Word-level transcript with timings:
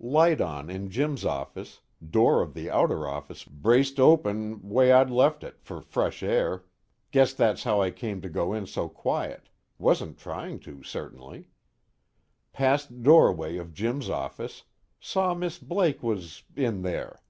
Light 0.00 0.40
on 0.40 0.70
in 0.70 0.88
Jim's 0.88 1.22
office, 1.22 1.82
door 2.10 2.40
of 2.40 2.54
the 2.54 2.70
outer 2.70 3.06
office 3.06 3.44
braced 3.44 4.00
open 4.00 4.66
way 4.66 4.90
I'd 4.90 5.10
left 5.10 5.44
it, 5.44 5.58
for 5.60 5.82
fresh 5.82 6.22
air 6.22 6.64
guess 7.10 7.34
that's 7.34 7.64
how 7.64 7.82
I 7.82 7.90
came 7.90 8.22
to 8.22 8.30
go 8.30 8.54
in 8.54 8.66
so 8.66 8.88
quiet, 8.88 9.50
wasn't 9.76 10.16
trying 10.16 10.60
to, 10.60 10.82
certainly. 10.82 11.44
Passed 12.54 13.02
doorway 13.02 13.58
of 13.58 13.74
Jim's 13.74 14.08
office, 14.08 14.62
saw 14.98 15.34
Miss 15.34 15.58
Blake 15.58 16.02
was 16.02 16.42
in 16.56 16.80
there." 16.80 17.20